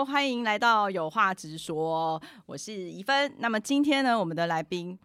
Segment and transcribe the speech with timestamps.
[0.00, 3.30] Hello，欢迎来到有话直说，我是怡芬。
[3.38, 4.98] 那么今天呢，我们的来宾，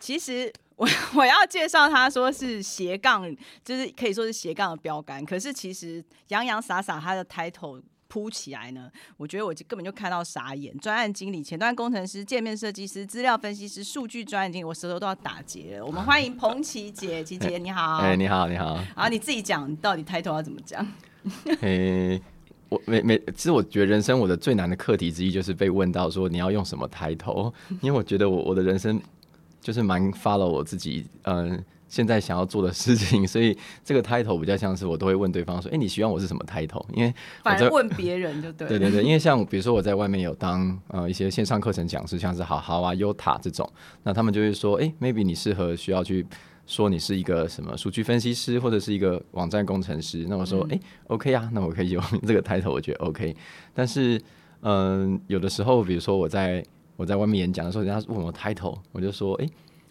[0.00, 3.32] 其实我我要介绍他说是斜杠，
[3.64, 5.24] 就是可以说是斜杠的标杆。
[5.24, 10.76] 可是其实洋洋洒洒他的 title 铺起来呢，我觉得我就根本就看到傻眼。
[10.80, 15.86] 专案经理、前端工程师、界面设计师、资料分析师、数据专案经理，我舌头都要打结了。
[15.86, 17.98] 我们欢迎彭琪姐，琪姐你好。
[17.98, 18.80] 哎，你好，你好。
[18.96, 20.84] 啊，你自己讲，到底 title 要怎么讲？
[21.62, 22.20] 哎。
[22.70, 27.52] 我每每其实我觉得人生我的最难的课题之一就是被问到说你要用什么抬头，
[27.82, 28.98] 因为我觉得我我的人生
[29.60, 36.84] 就是蛮 follow 我自己嗯现在想要做的事情，所以这个 title 比较像是我都会问对方说，哎，你希望我是什么 title？
[36.94, 37.12] 因为
[37.42, 38.68] 反正问别人就对。
[38.68, 43.68] 对对对，因为像比如说我在外面有当呃一些线上课程讲师，像是好好啊、优塔这种，
[44.04, 46.24] 那他们就会说，哎，maybe 你适合需要去。
[46.70, 53.34] 说你是一个什么数据分析师，或者是一个网站工程师，那我说，哎，OK 啊，那我可以用这个 title，我觉得 OK。
[53.74, 54.22] 但是，
[54.60, 59.48] 嗯，有的时候，比如说我在我在外面演讲的时候，人家问我 title，我就说，哎，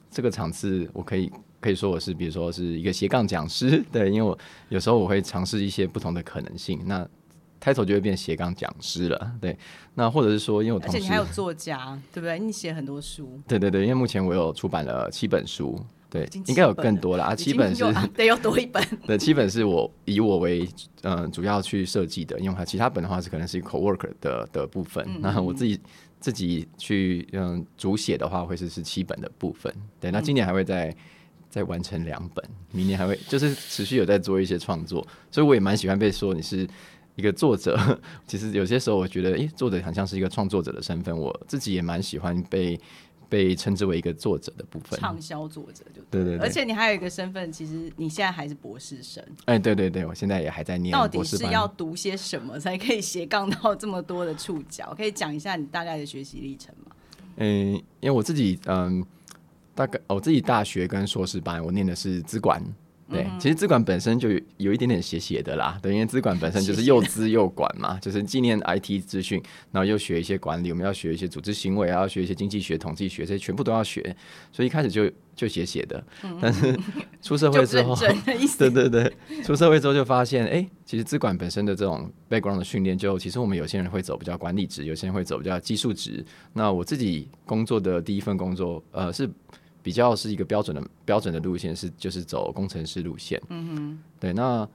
[0.10, 7.06] 这个场次我可以可以说我是，比如说是一个斜杠讲师，对，因为我有时候我会尝试一些不同的可能性，那
[7.60, 9.58] title 就会变斜杠讲师了，对。
[9.96, 12.40] 那或者是说，因为我而且你还有作家，对不对？
[12.40, 15.78] 你写很多书，对对对，因为目前我有出版了七本书。
[16.10, 17.36] 对，应该有更多了啊！
[17.36, 17.84] 七本是
[18.16, 18.84] 得有多一本。
[19.06, 20.68] 对，七本是我以我为
[21.04, 25.08] 嗯主要去设计的，因为它其他本的话是可能是 co work 的的部分。
[25.22, 25.80] 那我自己
[26.20, 29.72] 自己去嗯主写的话，会是是七本的部分。
[30.00, 30.96] 对，那今年还会再
[31.48, 36.68] 再完成两本，明年还会就是持续有在做一些创作，所以我也蛮喜欢被说你是
[37.18, 37.78] 一个作者。
[38.26, 42.80] 其实有些时候我觉得，诶，作者好像是一个创作者的身份，我自己也蛮喜欢被。
[43.30, 49.24] 被称之为一个作者的部分，畅销作者就对对，而且你还有一个身份，其实你现在还是博士生。
[49.46, 50.92] 哎，对对对，我现在也还在念。
[50.92, 54.94] 到底是要读些什么才可以斜杠到这么多的触角？
[54.98, 56.96] 可以讲一下你大概的学习历程吗？
[57.38, 59.06] 嗯，因为我自己嗯，
[59.76, 62.62] 大概我自己大学跟硕士班，我念的是资管。
[63.12, 74.16] 对，其实资管本身就有一点点写写的啦，对，因为资管本身就是又资又管嘛，就是纪念 IT 资讯，然后又学一些管理，我们要学一些组织行为，要学一些经济学、统计学，这些全部都要学，
[74.52, 76.04] 所以一开始就就写写的，
[76.40, 76.78] 但是
[77.22, 77.96] 出社会之后，
[78.60, 79.12] 对对对，
[79.44, 89.28] 出社会之后就发现，哎，其实资管本身的这种 background 的训练，就其实我们有些人会走比较管理职，有些人会走比较技术职，那我自己工作的第一份工作，呃，是。
[89.82, 94.68] 比较是一个标准的标准的路线是就是走工程师路线，嗯哼，对，那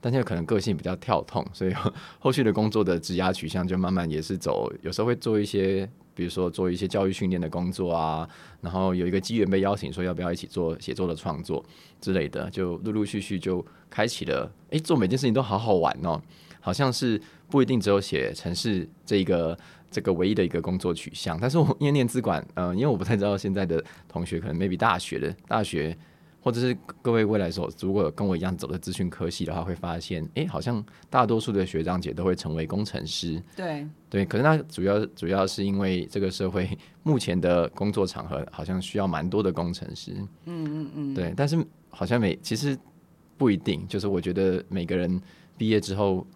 [0.00, 1.72] 但是可能个性比较跳痛，所以
[2.18, 8.28] 后续的工作的职涯取向就慢慢也是走，有时候会做一些，比如说做一些教育训练的工作啊，
[8.60, 11.64] 然后有一个机缘被邀请说要不要一起做写作的创作
[12.00, 16.20] 之类的，就陆陆续续就开启了，哎，做每件事情都好好玩哦，
[16.60, 19.58] 好像是不一定只有写城市这一个。
[19.92, 25.96] 这个唯一的一个工作取向，但是我 因为念资管，呃，因为我不太知道现在的同学可能 maybe 大学的大学，
[26.40, 33.40] 或者是各位未来所，如果跟我一样走的资讯科系的话，会发现，哎，好像大多数的学长姐都会成为工程师。
[33.54, 40.12] 对对，可是那主要主要是因为这个社会目前的工作场合好像需要蛮多的工程师。
[40.46, 41.14] 嗯嗯嗯。
[41.14, 42.76] 对，但是好像每其实
[43.36, 45.20] 不一定，就是我觉得每个人
[45.56, 46.26] 毕业之后。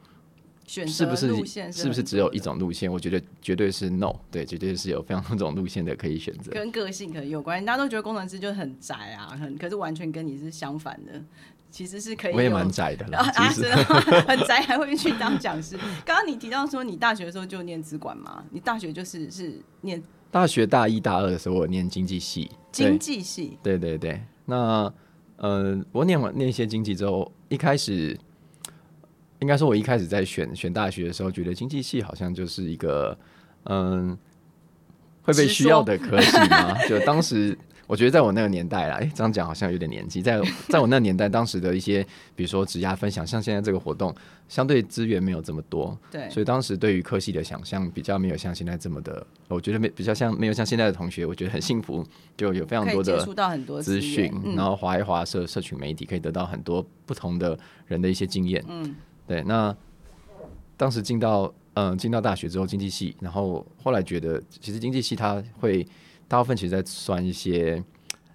[0.66, 1.28] 是不是
[1.72, 2.90] 是不是只有一种路线？
[2.90, 6.50] 我觉得绝对是 no，对，绝对是有非常多种路线的可以选择。
[6.50, 11.22] 跟个性可能有关，大家都觉得工程师就很宅啊，很可是完全跟你是相反的，
[11.70, 12.34] 其实是可以。
[12.34, 13.76] 我也蛮宅的，啊真的
[14.26, 15.78] 很宅还会去当讲师。
[16.04, 18.42] 刚刚你提到说你大学的时候就念资管嘛？
[18.50, 20.02] 你大学就是是念
[20.32, 24.20] 大学大一大二的时候我念经济系，经济系，对对对。
[24.44, 24.92] 那
[25.36, 28.18] 呃，我念完念一些经济之后，一开始。
[29.40, 33.16] 应该说，我一开始在选选大学的时候，觉得经济系好像就是一个
[33.64, 34.16] 嗯
[35.22, 36.74] 会被需要的科系嘛。
[36.86, 40.20] 就当时我觉得，在我那个年代啦，哎，这样讲好像有点年纪。
[40.20, 42.04] 在在我那个年代，当时的一些
[42.34, 44.12] 比如说职涯分享，像现在这个活动，
[44.48, 52.04] 相对资源没有这么多，对，所以当时对于科系的想象比较没有像现在这么的，我觉得没比较像没有像现在的同学，我觉得很幸福，
[52.36, 57.56] 就有非常多的接触到很多资讯，然后划一划社社群媒体，可以得到很多不同的
[57.86, 58.96] 人的一些经验，嗯。
[59.26, 59.74] 对，那
[60.76, 65.86] 当时进到嗯进到大学之后，经济系，然后后来觉得其实经济系它会
[66.28, 67.82] 大部分其实在算一些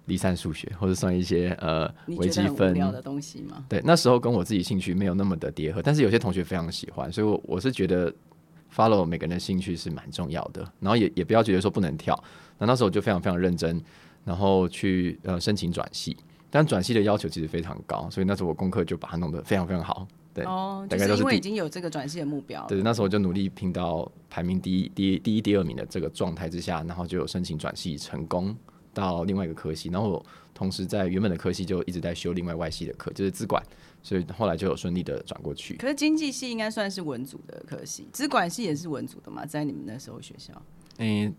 [0.06, 3.64] 离散数学，或者算一些呃微积分的东西吗？
[3.68, 8.12] 对，那时候跟我自己兴趣没有那么的叠合，但是有些同学非常喜欢，所以我我是觉得
[8.74, 12.20] follow 每个人的兴趣是蛮重要的，然后也也不要觉得说不能跳，
[12.58, 13.80] 那那时候我就非常非常认真，
[14.24, 16.16] 然后去呃申请转系，
[16.50, 20.06] 但转系的要求其实非常高，所以那时候我功课就把它弄得非常非常好。
[20.34, 22.66] 对，哦，大概都是第就是因为已经有这个转系的目标。
[22.66, 28.56] 对，那时候就努力拼到排名第一、第一、第一、第二名的这个状态之下，然后就有申请转系成功
[28.94, 33.62] 到另外一个科系，然后我同时在原本的科系就一直在修另外外系的课，就是资管，
[34.02, 35.74] 所以后来就有顺利的转过去。
[35.76, 40.52] 可是经济系应该算是文组的科系，资管系也是文组的嘛，在你们那时候学校。
[40.98, 41.34] 嗯、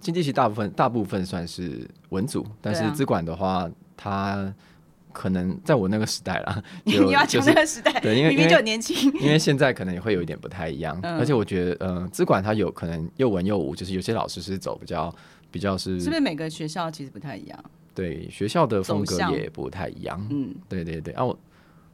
[0.00, 4.52] 经济系大部分大部分算是文组，但是资管的话，它
[5.16, 9.10] 可能在我那个时代啦， 你就要讲就是那个时代，对因为因为明明就年轻。
[9.14, 11.18] 因为现在可能也会有一点不太一样，嗯。
[11.18, 15.14] 而且我觉得，呃，资管它有可能又文又武，就是有些老师是走比较
[15.50, 17.64] 比较是是不是每个学校其实不太一样？
[17.94, 21.38] 对学校的风格也不太一样，嗯，对对对，啊我，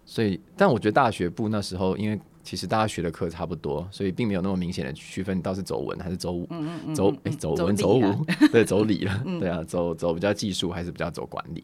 [0.05, 11.63] 所以但我觉得大学部那时候，因为其实大家学的课差不多，所以并没有那么明显的区分，到底是走文还是走武，嗯走哎、走文走武，对走理了， 对啊，走走比较技术还是比较走管理，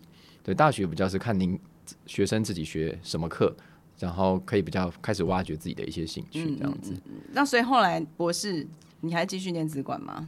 [0.48, 1.60] 对大学比较是看您
[2.06, 3.54] 学生自己学什么课，
[3.98, 6.94] 然后可以比较开始挖掘自己的一些兴趣这样子。
[7.32, 8.66] 那所以后来博士
[9.02, 10.26] 你还继续念资管吗？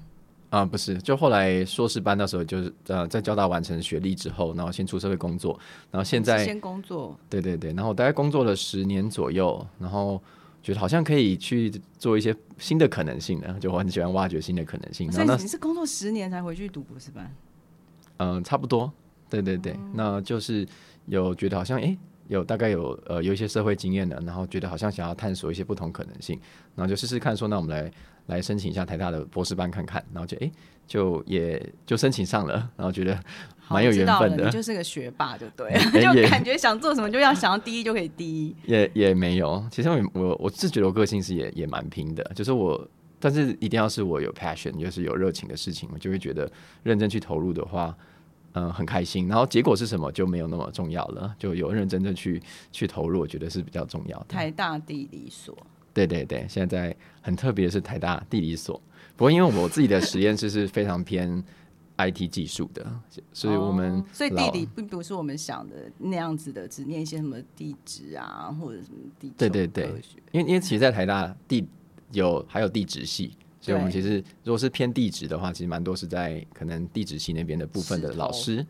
[0.50, 5.58] 啊、不是，就后来硕士班那时候就是呃，在交大完成学历之后，然后先出社会工作，
[5.90, 10.20] 然后现在先工作，对对对，然后我大概工作了十年左右，然后
[10.62, 15.08] 觉得好像可以去做一些新的可能性的，就我很喜欢挖掘新的可能性。
[15.14, 17.34] 那你是工作十年才回去读博士班？
[18.18, 18.92] 嗯、差不多，
[19.30, 20.66] 对对哦对，那就是
[21.06, 21.96] 有觉得好像诶，
[22.28, 26.38] 有大概有呃有一些社会经验的，然后觉得好像想要探索一些不同可能性，
[26.74, 27.92] 然后就试试看说，那我们来
[28.26, 30.52] 来申请一下台大的博士班看看，然后就诶，
[30.86, 33.18] 就也就申请上了，然后觉得
[33.68, 38.54] 蛮有缘分的你就是个学霸就对 就感觉想做什么就要想要第一就可以第一。
[38.66, 42.88] 也也没有，其实我我我是觉得我个性是也也蛮拼的，就是我，
[43.18, 46.50] 但是一定要是我有 passion，就是有热情的事情，我就会觉得
[46.82, 47.96] 认真去投入的话，
[48.52, 49.28] 嗯、很开心。
[49.28, 52.42] 然后结果是什么就没有那么重要了，就有认真的去
[52.72, 54.26] 去投入，我觉得是比较重要的。
[54.28, 55.56] 台大地理所，
[55.92, 58.80] 对对对，现在很特别的是台大地理所，
[59.16, 61.42] 不过因为我自己的实验室是非常偏
[61.98, 62.86] IT 技术的，
[63.32, 69.84] 所以我们、哦所以地理并不是我们想的那样子的，只念一些什么地质啊或者什么地球对对对
[70.32, 71.66] 因为因为其实，在台大地
[72.12, 78.66] 有还有地质系，所以我们其实如果是偏地质的话，其实蛮多是在可能地质系那边的部分的老师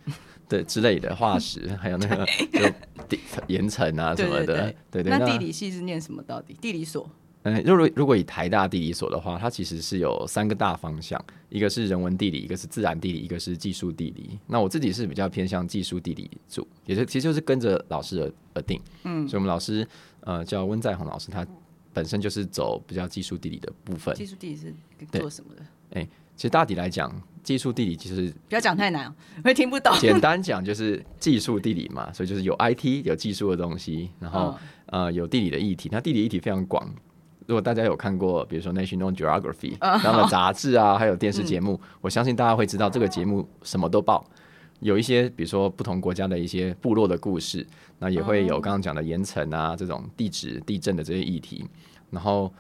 [0.49, 2.61] 的之类的化石，还有那个 就
[3.09, 5.19] 地岩层啊什么的，对对对对。
[5.19, 6.23] 那地理系是念什么？
[6.25, 7.09] 到底地理所？
[7.43, 14.39] 嗯，如果如果以台大地理所的话，它其实是有三个大方向，一个是人文地理，一个是自然地理，一个是技术地理。
[14.47, 18.79] 那我自己是比较偏向技术地理组，也是其实就是跟着老师而而定。
[19.05, 19.89] 嗯，所以我们老师
[20.21, 21.47] 呃叫温在宏老师，他
[21.93, 24.15] 本身就是走比较技术地理的部分。
[24.15, 24.75] 技术地理是
[25.11, 25.63] 对做什么的？
[25.93, 29.15] 哎其实大体来讲，技术地理其实不要讲太难哦，
[29.45, 29.95] 会听不懂。
[29.99, 34.57] 简单讲就是技术地理嘛，所以就是有 IT 有技术的东西，然后、
[34.87, 35.91] 呃有地理的议题。
[35.93, 36.91] 那地理议题非常广。
[37.47, 44.25] 如果大家有看过，比如说 National Geography 这样的杂志啊，还有电视节目，我相信大家会知道这个节目什么都报。
[44.79, 47.67] 有一些比如说不同国家的一些部落的故事，
[48.01, 51.65] 那也会有刚刚讲的岩层啊这种地质、地震的这些议题。
[52.11, 52.53] 然后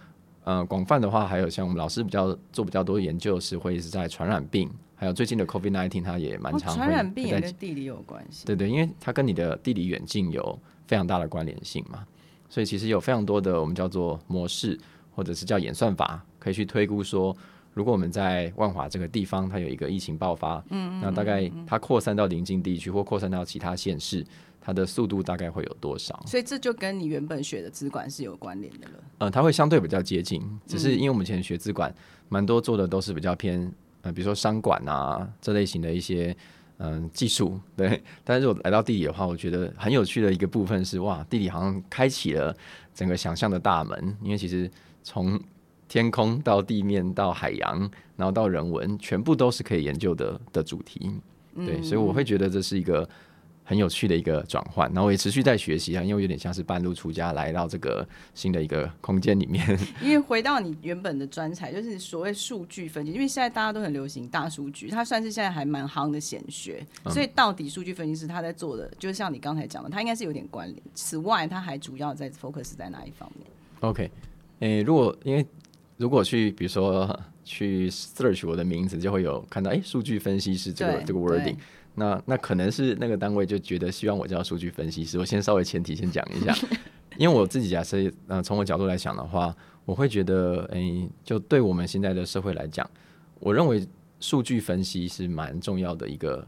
[0.45, 8.47] 呃广泛的话，还有像我们老师比较做比较多研究是会是在传染病，还有最近的 COVID nineteen，它也蛮哦常会、传染病也跟地理有关系。
[8.47, 10.57] 对对，因为它跟你的地理远近有
[10.87, 12.07] 非常大的关联性嘛，
[12.49, 14.79] 所以其实有非常多的我们叫做模式，
[15.15, 17.37] 或者是叫演算法，可以去推估说，
[17.75, 24.25] 如果我们在万华这个地方它有一个疫情爆发，嗯那大概它扩散到邻近地区或扩散到其他县市，
[24.61, 26.23] 它的速度大概会有多少？
[26.27, 28.95] 所以这就跟你原本学的资管是有关联的了。
[29.19, 31.93] 呃，它会相对比较接近，只是因为我们以前学资管，
[32.29, 36.37] 蛮多做的都是比较偏呃，比如说商管啊这类型的一些
[36.77, 38.03] 嗯、技术，对。
[38.25, 42.57] 但是如果来到地理的话，我觉得很有趣的一个部分是，哇，地理好像开启了
[42.95, 44.71] 整个想象的大门，因为其实
[45.03, 45.39] 从
[45.89, 47.79] 天空到地面到海洋，
[48.17, 51.11] 然后到人文，全部都是可以研究的的主题，
[51.55, 51.83] 对。
[51.83, 53.09] 所以我会觉得这是一个。
[53.71, 59.65] 很有趣的一个转换，然后我也持续在学习啊，因为有点像是半路出家来到这个新的一个空间里面。
[60.03, 66.85] 因为回到你原本的专才，就是所谓数据分析，因为现在大家都很流行大数据，它算是现在还蛮夯的显学。
[67.05, 70.83] 嗯所以到底数据分析师他在做的，就像你刚才讲的，他应该是有点关联。
[70.97, 73.47] 此外，他还主要在 focus 在哪一方面
[73.79, 74.11] ？OK，
[74.59, 75.47] 诶、如果因为
[75.97, 81.57] 如果去比如说去 search 我的名字，就会有看到诶数据分析师这个这个 wording，
[81.95, 85.19] 那那可能是那个单位就觉得希望我叫数据分析师。
[85.19, 86.55] 我先稍微前提先讲一下，
[87.19, 89.55] 因为我自己假设，呃，从我角度来讲的话，
[89.85, 92.89] 我会觉得，诶、就对我们现在的社会来讲，
[93.41, 93.87] 我认为
[94.21, 96.47] 数据分析是蛮重要的一个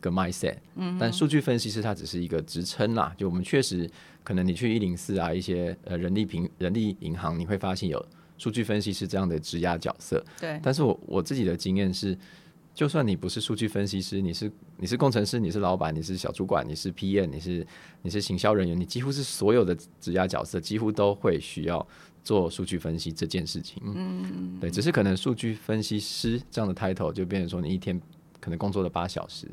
[0.00, 0.56] 个 mindset。
[0.74, 3.88] 嗯，但数据分析师它只是一个职称啦，就我们确实
[4.24, 8.04] 可能你去一零四啊一些呃人力平人力银行，你会发现有
[8.36, 10.22] 数据分析师这样的职压角色。
[10.40, 12.18] 对，但是我我自己的经验是。
[12.74, 17.66] 就算你不是数据分析师，你是你是工程师，你是老板，你是小主管，你是 PM，你是
[18.00, 21.86] 你是行销人员，你几乎是所有的职业角色，几乎都会需要
[22.24, 23.82] 做数据分析这件事情。
[23.84, 28.00] 嗯，对，只是可能数据分析师这样的 title 就变成说，你一天
[28.40, 29.46] 可能工作了八小时，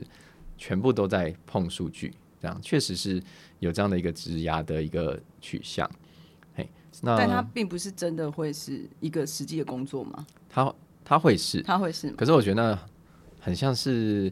[0.57, 3.21] 全部都在碰数据，这样确实是
[3.59, 5.89] 有这样的一个职涯的一个取向。
[6.53, 6.69] 嘿，
[7.01, 10.25] 那但它并不是真的会是一个实际的工作吗？
[10.47, 10.73] 它
[11.03, 12.79] 它会是，它会是，可是我觉得。
[13.39, 14.31] 很像是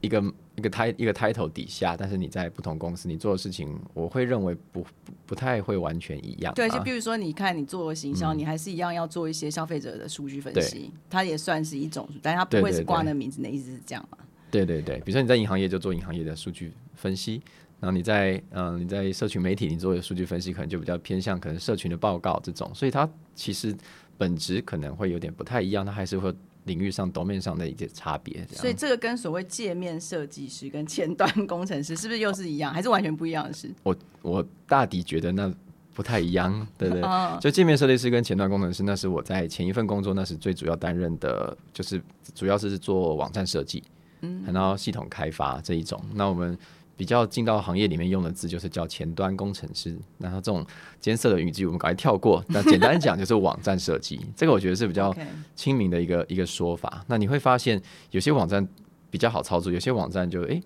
[0.00, 0.22] 一个
[0.56, 4.84] 一个 title 一个 title 底下，但是你在不同公司你做的事情，我会认为不
[5.26, 6.52] 不太会完全一样。
[6.54, 14.18] 对，就比如说，你看你做行销，你还是一样要做一些消费者的数据分析，它也算是一种，但它不会是挂那名字的意思是这样嘛？
[14.50, 17.42] 对对对，比如说你在银行业就做银行业的数据分析，
[17.78, 23.76] 然后你在嗯你在社群媒体你做的数据分析，可能就比较偏向可能社群的报告这种，所以它其实
[24.16, 26.34] 本质可能会有点不太一样，它还是会。
[26.64, 33.72] 领域上、domain 上的一些差别，所以这个跟所谓界面设计师跟前端工程师是不是又是一样，还是完全不一样的事？
[33.82, 35.52] 我我大抵觉得那
[35.94, 37.02] 不太一样，对不对？
[37.40, 42.00] 就界面设计师跟前端工程师，那是我在前一份工作，那是最主要担任的，就是
[42.34, 43.82] 主要是做网站设计，
[44.20, 46.02] 嗯，然后系统开发这一种。
[46.14, 46.56] 那我们。
[47.00, 50.62] 比较进到行业里面用的字就是叫前端工程师，然后这种
[51.00, 52.44] 艰涩的语句我们赶快跳过。
[52.48, 55.10] 那简单讲就是网站设计， 这个我觉得是比较
[55.56, 57.02] 亲民的一个一个说法。
[57.06, 57.80] 那你会发现
[58.10, 58.68] 有些网站
[59.08, 60.60] 比较好操作，有些网站就哎，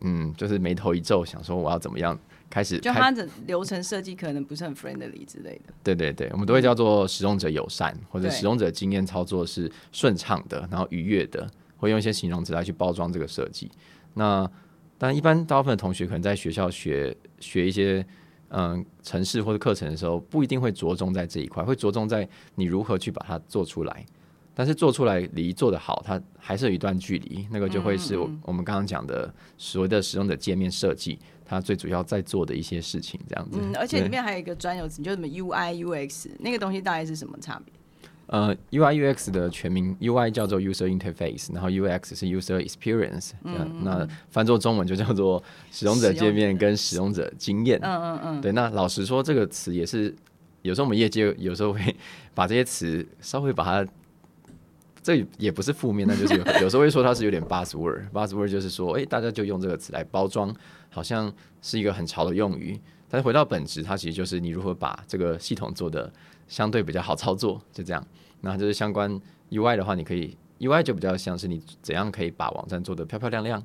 [0.00, 2.18] 嗯，就是眉头一皱，想说我要怎么样
[2.50, 2.76] 开始？
[2.80, 5.72] 就它的流程设计可能不是很 friendly 之类的。
[5.84, 13.70] 对对对，我们都会叫做使用者友善，或者使用者经验操作是顺畅的，然后愉悦的，会用一些形容词来去包装这个设计。
[14.14, 14.50] 那
[15.02, 18.04] 但一般大部分的同学可能在学校学学一些
[18.48, 24.04] 嗯程式或者课程的时候，不一定会着重在这一块，会着重在你如何去把它做出来。
[24.52, 27.48] 但是做出来离做得好，它还是有一段距离。
[27.50, 33.58] 那个就会是我我们刚刚讲的所谓的使用者界面设计，它最主要在做的一些事情，这样子。
[33.62, 37.72] 嗯，而且里面还有一个专有词，就什么 UI UX，那个东西大概是什么差别？
[38.32, 47.80] 呃，UI UX 的全名，UI 叫做 User Interface，然后 UX 是 User Experience，嗯，那翻作中文就叫做使用者界面跟使用者经验。
[47.82, 48.40] 嗯嗯嗯。
[48.40, 50.14] 对，那老实说，这个词也是
[50.62, 51.80] 有时候我们业界有时候会
[52.32, 53.92] 把这些词稍微把它，
[55.02, 60.54] 这也不是负面，那就是 有时候会说它是有点 buzzword，buzzword 就是说，哎，大家就用这个词来包装，
[60.88, 62.80] 好像是一个很潮的用语。
[63.10, 66.10] 但是回到本质，它其实就是你如何把这个系统做的
[66.46, 68.06] 相对比较好操作，就这样。
[68.40, 73.62] 那就是相关 UI 的话，你可以 UI 就比较像是你怎样可以把网站做得漂漂亮亮。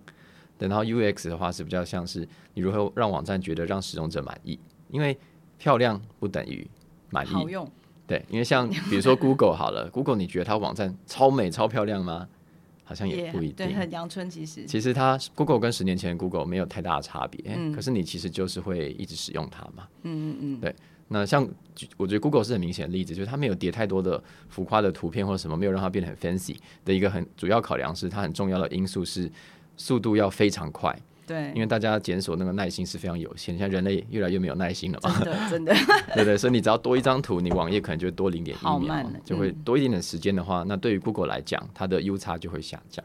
[0.58, 4.60] 等到 UX 的话是比较像是你如何让网站觉得让使用者满意。
[4.90, 5.18] 因为
[5.58, 6.68] 漂亮不等于
[7.12, 7.30] 满意。
[7.30, 7.70] 好用。
[8.08, 12.28] 对，因为像比如说 Google 好了，Google 你觉得它网站超美超漂亮吗？
[12.86, 13.68] 好像也不一定。
[13.68, 14.64] 对，很阳春其实。
[14.66, 17.54] 其实它 Google 跟十年前 Google 没有太大的差别。
[17.54, 17.74] 嗯。
[17.74, 19.88] 可是你其实就是会一直使用它嘛。
[20.04, 20.60] 嗯嗯嗯。
[20.62, 20.74] 对。
[21.08, 21.48] 那像
[21.98, 29.30] 我觉得 Google 是很明显的例子，就是它没有叠太多的浮夸的图片或者什么，没有让它变得很 fancy 的一个很主要考量是它很重要的因素是
[29.78, 30.98] 速度要非常快。
[31.26, 35.20] 对，因为大家检索那个耐心是非常有限，现在人类越来越没有耐心了嘛。
[35.20, 35.74] 真的， 真的。
[36.14, 43.04] 对对，所以你只要多一张图，你网页可能就多零点一秒，就会多一点点时间的话，那对于 Google 来讲，它的 U 差就会下降。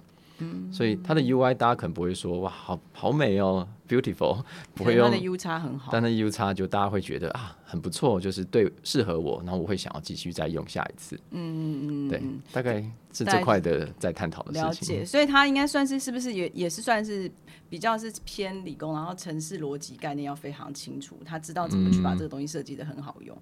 [0.72, 4.42] 所以它的 UI 大家可能不会说哇，好好美哦，beautiful，
[4.74, 5.10] 不会用。
[5.10, 11.16] 它的 U 差很好，但那 U 差就大家会觉得啊，很不错，就是对适合我，然后我会想要继续再用下一次。
[11.30, 12.80] 嗯嗯嗯，对，大概
[13.12, 14.96] 是这块的在探讨的事情。
[14.96, 17.30] 了解，所以它应该算是是不是也也是算是
[17.68, 23.36] 比较是偏理工，然后城市逻辑概念要非常清楚，他知道怎么去把这个东西设计的很好用。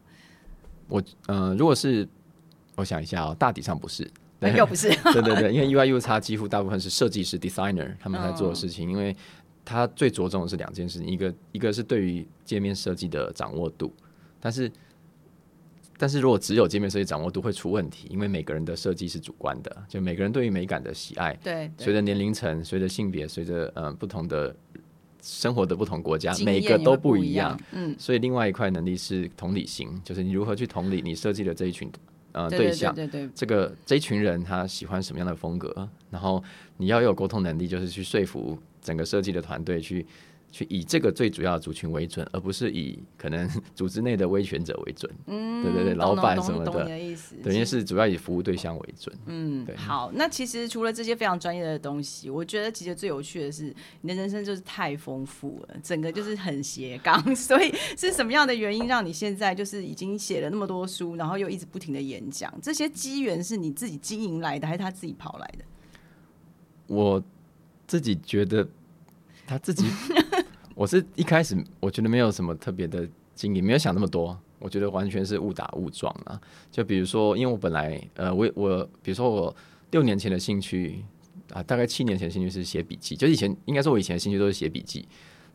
[0.88, 2.08] 我嗯，如果是
[2.76, 4.10] 我想一下哦，大体上不是。
[4.56, 9.14] 又不是， 对对对，因为 UI UX 几乎大部分是设计师 designer 他们在做的事情，因为
[9.64, 13.92] 他最着重的是两件事情，一个一个是对于界面设计的掌握度，
[14.40, 14.70] 但是
[15.98, 24.54] 但是如果只有界面设计掌握度会出问题，因为每个人的设计是主观的，就每个人对于美感的喜爱，对，随着年龄层、随着性别、随着呃不同的
[25.20, 31.90] 生活的不同国家，每个都不一样，嗯，所以另外一块能力是同理心，就是你如何去同理你设计的这一群。
[32.32, 35.88] 呃，对象，对对，这个这一群人他喜欢什么样的风格？
[36.10, 36.42] 然后
[36.76, 40.06] 你要有沟通能力，就是去说服整个设计的团队去
[40.50, 45.12] 去以这个最主要的族群为准，而不是以可能 组织内的威权者为准。
[45.26, 47.34] 嗯，对对对老板什么的懂你的意思。
[47.42, 49.14] 对，因为是主要以服务对象为准。
[49.26, 57.22] 嗯对，好，那其实除了这些非常专业的东西，我觉得其实最有趣的是你的人生就是太丰富了，整个就是很斜杠。
[57.36, 62.52] 所以是什么样的原因让你现在就是已经写了那么多书，然后又一直不停的演讲？
[62.62, 65.64] 这些机缘是你自己经营来的，还是他自己跑来的？
[66.86, 67.22] 我
[67.86, 68.66] 自己觉得
[69.48, 69.86] 他自己，
[70.76, 74.38] 我是一开始我觉得没有什么特别的经历，没有想那么多。
[74.58, 76.38] 我觉得完全是误打误撞啊。
[76.70, 79.56] 就比如说，因为我本来呃，我我比如说我
[79.92, 81.02] 六年前的兴趣
[81.52, 85.08] 啊，大概七年前的兴趣是写笔记，就以前应该说我以前的兴趣都是写笔记，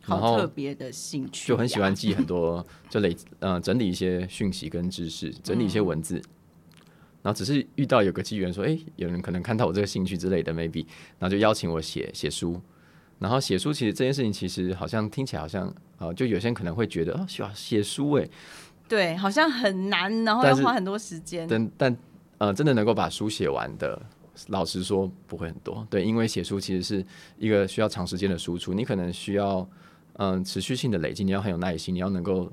[0.07, 1.93] 然好后特别的兴趣，就很喜欢。
[1.93, 6.19] 记很多，就累 呃整理一些讯息跟知识，整理一些文字。
[7.21, 10.85] 然后只是遇到有个机缘，说，哎、有人可能看到我这个兴趣之类的，maybe，
[11.19, 12.61] 然后就邀请我写写书。
[13.19, 18.27] 然后写书其实这件事情，其实好像听起来好像，呃，就有些人可能会觉得，哦，写写书哎，
[18.87, 21.47] 对，好像很难，然后要花很多时间。
[21.47, 21.97] 但但
[22.37, 24.01] 呃，真的能够把书写完的，
[24.47, 25.87] 老实说不会很多。
[25.89, 27.05] 对，因为写书其实是
[27.37, 29.67] 一个需要长时间的输出，你可能需要
[30.17, 32.51] 嗯、持续性的累积，你要很有耐心，你要能够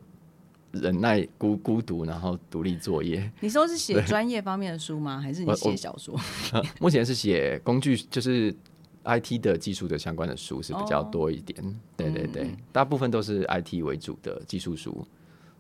[0.73, 3.31] 忍耐孤孤独，然后独立作业。
[3.41, 5.21] 你说是写专业方面的书吗？
[5.21, 6.19] 还是你写小说？
[6.53, 8.55] 呃目前是写工具，就是
[9.05, 11.81] IT 的技术的相关的书是比较哦多一点。
[11.97, 15.07] 对对嗯对，大部分都是 IT 为主的技术书。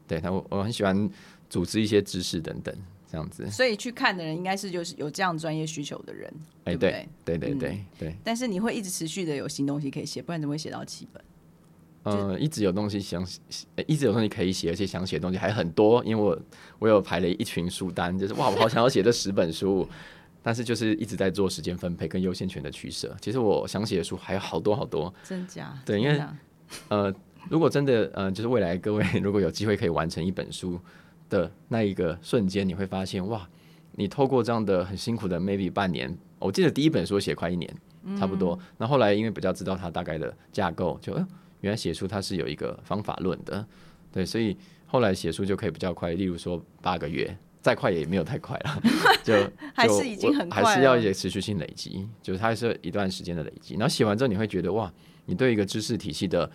[0.06, 1.08] 对，那我我很喜欢
[1.48, 2.74] 组织一些知识等等
[3.10, 3.48] 这样子。
[3.50, 6.32] 所以去看的人应该是就是有这样专业需求的人，
[6.64, 7.38] 哎，对对？
[7.38, 11.22] 对对对嗯对对，但是你会一直持续的有新东西可以写，不然怎么会写到七本？
[12.04, 16.38] 嗯，一直有东西想，写一直有东西可以写，而且想写的东西还很多，因为我
[16.78, 19.86] 我有排了一群书单，就是哇，我好想要写这十本书，
[20.42, 23.14] 但是就是一直在做时间分配跟优先权的取舍。
[23.20, 25.78] 其实我想写的书还有好多好多，真假？
[25.84, 26.20] 对因为
[26.88, 27.12] 呃，
[27.48, 30.80] 如果真的呃，就是未来各位如果有机会可以完成一本书
[31.28, 33.48] 的那一个瞬间，你会发现哇，
[33.92, 37.74] 你透过这样的很辛苦的 maybe 半年，我记得第一本书写快一年，
[38.18, 38.58] 差不多。
[38.78, 41.28] 那、后来因为比较知道它大概的架构，就、呃、
[41.60, 43.66] 原来写书它是有一个方法论的，
[44.12, 44.56] 对，所以
[44.86, 47.36] 后来写书就可以比较快，例如说八个月。
[47.62, 48.82] 再快也没有太快了，
[49.22, 49.34] 就
[49.74, 53.74] 还是已经很快还是要一些持续性累积，就是它是一段时间的累积。
[53.74, 54.92] 然后写完之后，你会觉得哇，
[55.26, 56.50] 你对一个知识体系的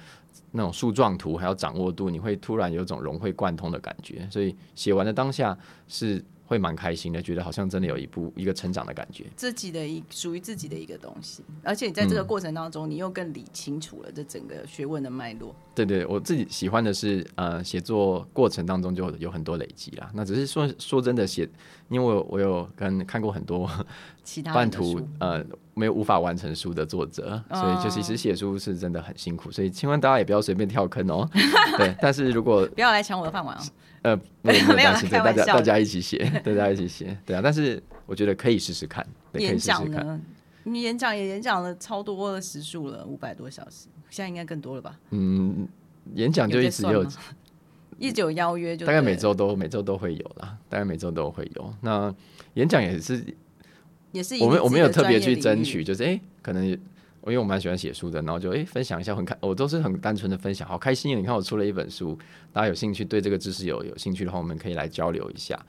[0.51, 4.27] 那种树状图还有掌握度，你会突然有种融会贯通的感觉。
[4.31, 5.55] 所以写完的当下
[5.87, 9.25] 是会蛮开心的，觉得好像真的有一步一个成长的感觉。
[9.35, 15.55] 自己的一属于自己的一个东西，而且你在这个嗯过程当中，你又更理清楚了这整个学问的脉络。
[15.75, 20.09] 对对，我自己喜欢的是，呃，写作过程当中就有很多累积啦。
[20.13, 21.47] 那只是说说真的写，
[21.89, 23.69] 因为我有我有跟看过很多
[24.23, 31.29] 其他半途呃没有无法完成书的作者，所以就其哦实写书是真的很辛苦，所以千万大家也不要随便跳坑哦。
[31.77, 33.61] 对，但是如果不要来抢我的饭碗哦。
[34.05, 37.41] 呃没有没有 大家大家一起写，大家一起写，对啊。
[37.43, 40.21] 但是我觉得可以试试看，对，可以演试试看。
[40.63, 44.97] 你演讲也演讲了超多的时数了，五百多小时，现在应该更多了吧？
[45.09, 45.67] 嗯，
[46.13, 47.05] 演讲就一直有
[47.99, 51.73] 一直有邀约就大概每周都每周都会有啦，大概每周都会有。
[51.81, 52.15] 那
[52.53, 53.21] 演讲也是，
[54.13, 61.19] 也是我们我们有特别去争取，就是哎、诶可能也因为我蛮喜欢写书的，然后就哎、诶分享一下，很开，我都是很单纯的分享，好开心啊！
[61.19, 62.17] 你看我出了一本书，
[62.53, 65.59] 大家有兴趣对这个知识有有兴趣的话，我们可以来交流一下。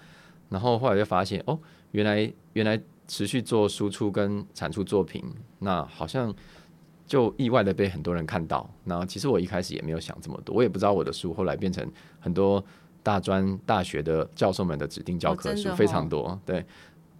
[0.50, 1.58] 然后后来就发现，哦，
[1.90, 5.24] 原来原来持续做输出跟产出作品，
[5.58, 6.32] 那好像
[7.06, 8.68] 就意外的被很多人看到。
[8.84, 11.86] 然后其实我一开始也没有想这么多，我也不知道我的书后来变成
[12.20, 12.62] 很多
[13.02, 16.40] 大专大学的教授们的指定教科书，非常哦多。
[16.44, 16.64] 对，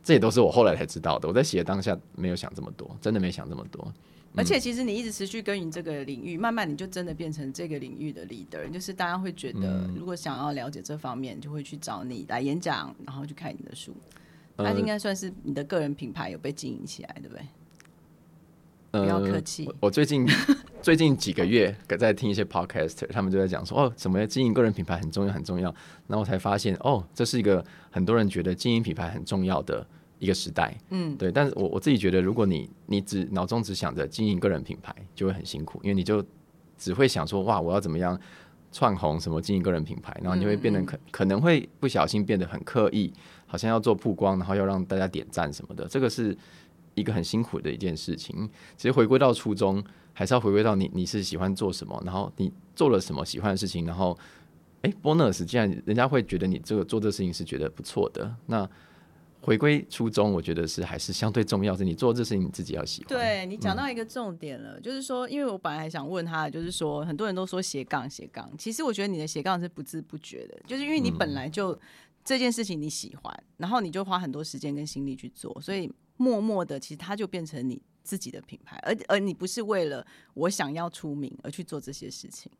[0.02, 1.28] 这也都是我后来才知道的。
[1.28, 3.92] 我在写的当下没有想这么多，真的没想这么多。
[4.38, 13.94] 而且其实你一直持续耕耘这个领域，慢慢你就真的变成这个领域的 leader，就是大家会觉得，如果想要了解这方面，就会去找你来演讲，然后去看你的书。
[14.58, 17.46] 那应该算是你的个人品牌有被经营起来，对不对？
[19.02, 20.26] 不要客气呃我我最近
[20.82, 25.68] 最近几个月在听一些 podcaster，他们就在讲说，哦，怎么经营个人品牌很重要很重要。
[26.06, 29.84] 然后我才发现，哦，这是一个很多人觉得经营品牌很重要的
[30.20, 30.76] 一个时代。
[30.90, 31.32] 嗯，对。
[31.32, 36.24] 但是我我自己觉得，如果你你只脑中只想着经营个人品牌，就会很辛苦，因为你就
[36.78, 38.16] 只会想说，哇，我要怎么样
[38.70, 43.12] 窜红，什么经营个人品牌，然后你会变得可可能会不小心变得很刻意，
[43.46, 46.36] 好像要做曝光，然后要让大家点赞什么的，这个是
[46.96, 48.50] 一个很辛苦的一件事情。
[48.76, 49.80] 其实回归到初衷，
[50.12, 54.18] 还是要回归到你你是喜欢做什么，然后你做了什么喜欢的事情，然后
[54.82, 58.68] 哎、bonus 既然人家会觉得你这个做这事情是觉得不错的，那
[59.40, 63.08] 回归初衷，我觉得是还是相对重要，是你做这事情你自己要喜欢。
[63.08, 71.78] 对你讲到一个重点了，就是说，因为我本来还想问他，就是说，很多人都说斜杠斜杠，其实我觉得你的斜杠是不知不觉的，就是因为你本来就
[72.24, 82.50] 这件事情你喜欢，然后你就花很多时间跟心力去做，所以默默的，其实它就变成你自己的品牌，而而你不是为了我想要出名而去做这些事情，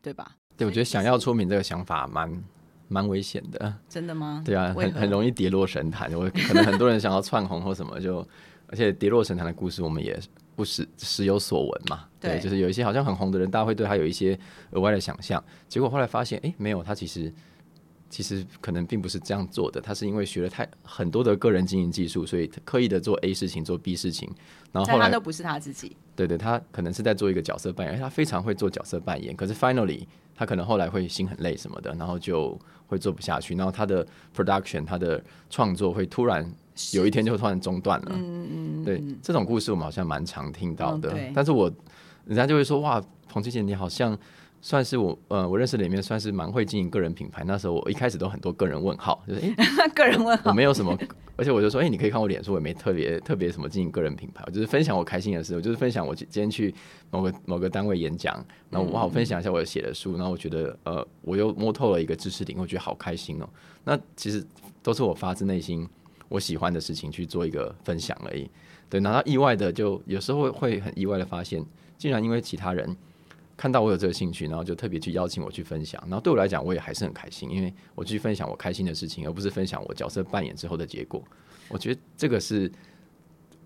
[0.00, 0.36] 对吧？
[0.56, 2.44] 对，我觉得想要出名这个想法蛮
[2.88, 3.74] 蛮危险的。
[3.88, 4.42] 真的吗？
[4.44, 6.12] 对啊，很很容易跌落神坛。
[6.14, 8.26] 我可能很多人想要窜红或什么，就
[8.68, 10.18] 而且跌落神坛的故事，我们也
[10.56, 12.08] 不时时有所闻嘛。
[12.20, 14.38] 对就是有一些好像很红的人，大家会对他有一些
[14.70, 17.32] 额外的想象，结果后来发现，哎、没有，他其实
[18.14, 19.80] 其实可能并不是这样做的。
[19.80, 24.30] 他是因为学了太很多的个人经营技术，所以刻意的做 A 事情，做 B 事情，
[24.70, 25.96] 然后后来他都不是他自己。
[26.14, 29.34] 对对，他可能是在做一个角色扮演，而他非常会做角色扮演。
[29.34, 36.48] 可是 finally，他可能后来会心很累什么的，然后就会做不下去，然后他的 production，他的创作会突然
[36.92, 38.12] 有一天就突然中断了。
[38.14, 41.68] 嗯嗯，对，这种故事我们好像蛮常听到的，嗯但是我
[42.26, 44.16] 人家就会说哇，彭俊杰你好像。
[44.64, 47.44] 算是我呃，我认识里面算是蛮会经营个人品牌。
[47.44, 49.54] 那时候我一开始都很多个人问号，就是诶，
[49.94, 50.54] 个人问我号。
[50.54, 50.98] 没有什么，
[51.36, 56.74] 而且我就说，哎、你可以看我脸书，我也没特别特别什么经营个人品牌，我就是分享我开心的事，我就是分享我今天去
[57.10, 63.48] 某个某个单位演讲，然后我好分享一下我写的书，然后我觉得呃，我又摸透了一个知识点，我觉得好开心哦。
[63.84, 64.42] 那其实
[64.82, 65.86] 都是我发自内心
[66.30, 68.50] 我喜欢的事情去做一个分享而已。
[68.88, 71.62] 对，然后意外的就有时候会会很意外的发现，
[71.98, 72.96] 竟然因为其他人。
[73.56, 81.22] 看到我有这个兴趣，然后就特别去邀请我去分享，然后对我来讲，我也还是很开心，因为我去分享我开心的事情，而不是分享我角色扮演之后的结果。
[81.68, 82.70] 我觉得这个是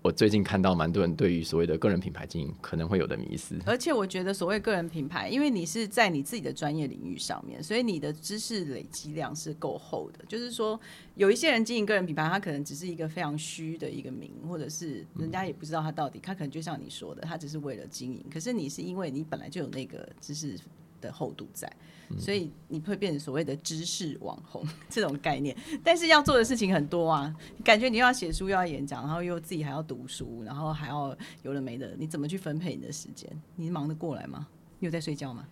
[0.01, 3.59] 我最近看到蛮多人对于所谓的个人品牌经营可能会有的迷思。
[3.65, 10.23] 而且我觉得所谓个人品牌，因为你是在你自己的专业领域上面，所以你的知识累积量是够厚的。
[10.25, 10.79] 就是说，
[11.15, 18.23] 有一些人经营个人品牌，他可能只是一个非常虚的一个名，或者是人家也不知道他到底，他可能就像你说的，他只是为了经营。
[18.31, 20.57] 可是你是因为你本来就有那个知识
[21.01, 21.69] 的厚度在，
[22.17, 25.55] 所以你会变成所谓的知识网红 这种概念。
[25.83, 33.29] 但是要做的事情很多啊，感觉你又要写书，又要演讲，然后又自己还要读书，然后还要有的没的，你怎么去分配你的时间？
[33.55, 34.47] 你忙得过来吗？
[34.79, 35.47] 你有在睡觉吗？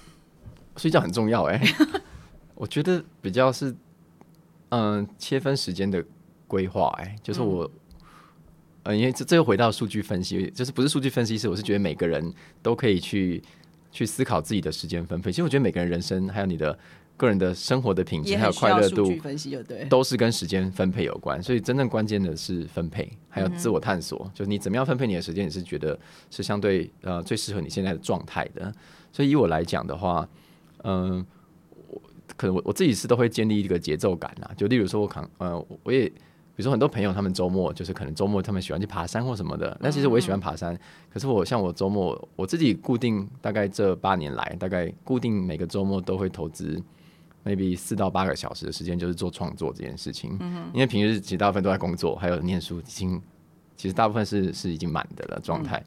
[0.76, 1.60] 睡觉很重要哎、
[2.54, 3.74] 我觉得比较是
[4.70, 6.04] 嗯、切分时间的
[6.46, 7.70] 规划哎，就是我。
[8.84, 13.42] 呃，因为这这又回到数据分析，就是不是数据分析师，我是觉得每个人都可以去
[13.90, 15.30] 去思考自己的时间分配。
[15.30, 16.78] 其实我觉得每个人人生还有你的
[17.16, 19.84] 个人的生活的品质，还有快乐度，分析，对。
[19.86, 25.98] 都是跟时间分配有关，所以真正关键的是分配，还有自我探索，就是你怎么样分配你的时间，你是觉得
[26.30, 28.72] 是相对呃最适合你现在的状态的。
[29.12, 30.28] 所以以我来讲的话，
[30.84, 31.26] 嗯、
[31.88, 32.00] 我
[32.36, 36.10] 可能我我自己是都会建立一个节奏感啊，就例如说我可能呃我也。
[36.58, 40.76] 比如说很多朋友他们周末就是可能周末他们喜欢去爬山或什么的，那其实我也喜欢爬山，
[41.08, 46.82] 可是我像我周末我自己固定大概这八年来，大概固定每个周末都会投资
[47.44, 50.36] maybe 四到八个小时的时间，就是做创作这件事情。
[50.40, 53.22] 嗯因为平日其实大部分都在工作，还有念书，已经
[53.76, 55.80] 其实大部分是是已经满的了状态。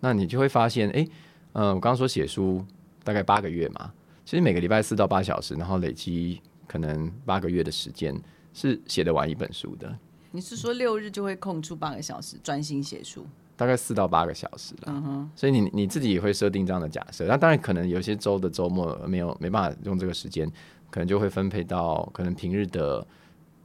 [0.00, 1.08] 那你就会发现，哎、
[1.54, 2.62] 嗯、我刚刚说写书
[3.02, 3.90] 大概八个月嘛，
[4.26, 8.14] 其实每个礼拜四到八小时，然后累积可能八个月的时间，
[8.56, 9.94] 是写得完一本书的，
[10.30, 13.26] 你是说六日就会空出八个小时专心写书？
[13.54, 14.84] 大概四到八个小时了。
[14.86, 20.50] 嗯哼，所以你你自己也会设定这样的假设，那当然可能有些周的周末没有没办法用这个时间，
[20.90, 23.06] 可能就会分配到可能平日的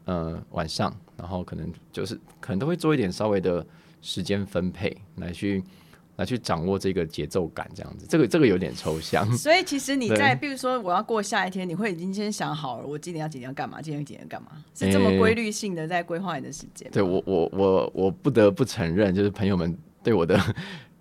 [0.03, 3.65] 呃晚上，然后可能就是可能都会做一点稍微的
[4.01, 5.63] 时间分配来去
[6.21, 9.29] 来去掌握这个节奏感，这样子，这个这个有点抽象。
[9.35, 16.91] 所以其实你在，比如说我要过下一天，你会已经先想好了，我今天要几点要干嘛，今天几点干嘛，是这么规律性的在规划你的时间吗。
[16.93, 20.39] 对我我我我不得不承认，就是朋友们对我的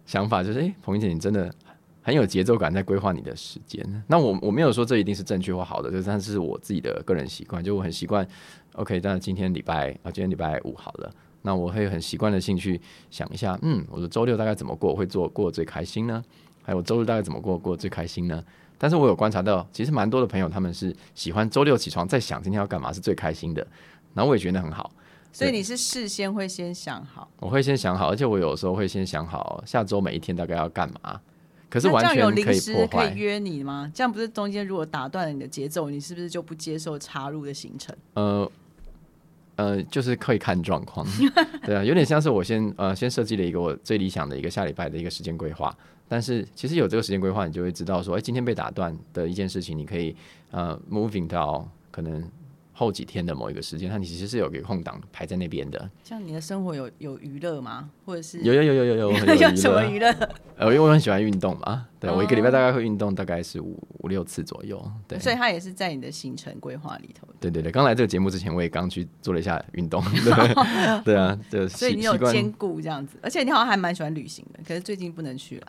[0.07, 1.55] 想法就是，哎、彭英姐你真的
[2.03, 3.85] 很有节奏感，在规划你的时间。
[4.07, 8.27] 那我我没有说这一定是正确或好的，就是但是我自己的个人习惯，就我很习惯
[8.73, 11.13] ，OK，那今天礼拜啊，今天礼拜五好了。
[11.43, 16.23] 那我会很习惯的性去想一下，嗯，我的周六大概怎么过，我会做过最开心呢？
[16.63, 18.45] 还有周日大概怎么过过最开心呢？
[18.79, 23.67] 但是我有观察到，其实蛮多的朋友他们是喜欢周六起床在想今天要干嘛是最开心的，
[24.15, 24.91] 然后我也觉得很好。
[25.33, 31.21] 所以你是事先会先想好，我会先想好，而且我有时候会先想好下周每一天大概要干嘛。
[31.69, 33.09] 可是完全可以临时破坏。
[33.09, 33.89] 可以约你吗？
[33.95, 37.97] 这样不是中间如果打断了你的节奏，你是不是就不接受插入的行程？
[38.15, 38.51] 呃
[39.61, 41.07] 呃，就是可以看状况，
[41.67, 45.77] 对啊，有点像是我先呃先设计了一个我最理想的一个下礼拜的一个时间规划。
[46.09, 50.17] 但是其实有这个时间规划，你就会知道说，哎、今天被打断的一件事情，你可以
[50.51, 52.25] 呃 moving 到可能
[52.81, 55.91] 后几天的某一个时间，它你其实是有个空档排在那边的。
[56.03, 57.91] 像你的生活有有娱乐吗？
[58.07, 60.11] 或者是有有有有有有什么娱乐？
[60.57, 64.83] 呃，因为我很喜欢运动嘛，对我一个礼拜大概会运动大概是五五六次左右。
[65.07, 67.29] 对，所以它也是在你的行程规划里头。
[67.39, 70.03] 对对对，刚来这个节目之前，我也刚去做了一下运动。
[71.05, 71.39] 对对啊，
[71.69, 75.67] 所以你有兼顾这样子，而且你好像还蛮喜欢旅行的，可是最近不能去了。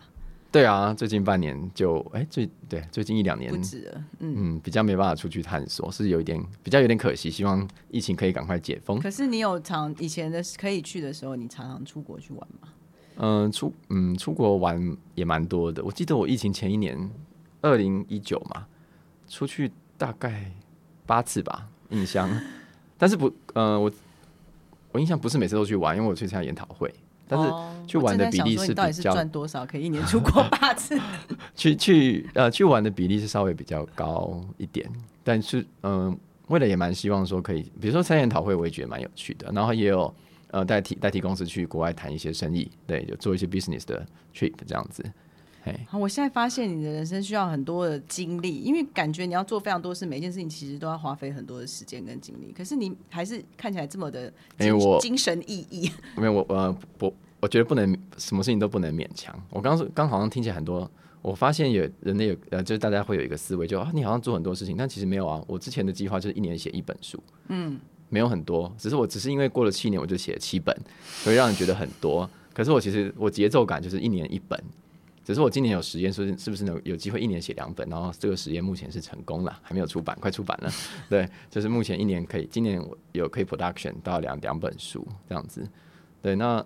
[0.52, 4.04] 对啊，最近半年就哎最对最近一两年不止了。
[4.20, 7.32] 嗯，嗯，比较没办法出去探索，是有一点比较有点可惜。
[7.32, 9.00] 希望疫情可以赶快解封。
[9.00, 12.68] 可是你有常以前的可以去的时候，你常常出国去玩吗？
[13.16, 15.82] 嗯、出嗯出国玩也蛮多的。
[15.84, 17.10] 我记得我疫情前一年，
[17.62, 18.66] 二零一九嘛，
[19.30, 20.52] 出去大概
[21.06, 22.30] 八次吧，印象。
[22.98, 23.92] 但是不，呃，我
[24.92, 26.94] 我印象不是每次都去玩，因为我去参加研讨会。
[27.32, 31.00] 但是哦去玩的比例是是比较赚多少，可以一年出国 八次？
[31.56, 34.86] 去去呃去玩的比例是稍微比较高一点，
[35.24, 36.17] 但是嗯、
[36.48, 40.13] 为了也蛮希望说可以，比如说参研讨会，我也觉得蛮有趣的，然后也有
[40.52, 45.12] 呃代替代替公司去国外谈一些生意，对，就做一些 business 的 trip 这样子，嘿，
[45.88, 52.52] 好，我现在发现你的人生需要很多的精力，因为感觉你要做非常多事，每件事情其实都要花费很多的时间跟精力。
[52.52, 55.91] 可是你还是看起来这么的精,、哎我精神奕奕。
[56.17, 59.38] 没有我呃我我觉得不能什么事情都不能勉强。
[59.50, 60.89] 我刚说刚好像听起来很多，
[61.21, 65.43] 我发现有人类有呃，就是大家会有一个思维，就啊你好像做很多事情，但其实没有啊。
[65.47, 72.28] 我之前的计划就是一年写一本书，嗯，没有很多，只是我只是因为过了七年我就写了七本，所以让人觉得很多。
[72.54, 74.60] 可是我其实我节奏感就是一年一本。
[75.32, 77.88] 只是我今年有实验，说是是不是能有机会一年写两本？
[77.88, 80.70] 然后这个实验目前是成功了，还没有出版，快出版了。
[81.10, 85.65] 对，就是目前一年可以，今年我有可以 production 到两两本书这样子。
[86.22, 86.62] 对，那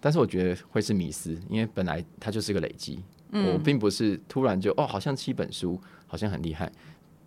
[0.00, 2.98] 但是我觉得会是迷思，因为本来它就是个累积，
[3.30, 6.72] 我并不是突然就哦，好像七本书好像很厉害，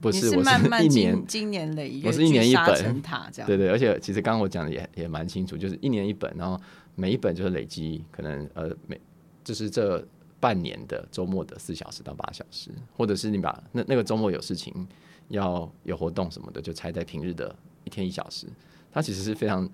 [0.01, 3.01] 不你是，我慢慢一年经经年累月，我是一年一本。
[3.45, 6.59] 对对，而且其实刚刚我讲的也也蛮清楚，就是一年一本，然后
[6.95, 8.99] 每一本就是累积可能呃每
[9.43, 10.05] 就是这
[10.43, 14.85] 半年的周末的四小时到八小时，或者是你把那那个周末有事情
[15.29, 18.45] 要有活动什么的，就拆在平日的一天一小时，
[18.91, 19.69] 它其实是非常。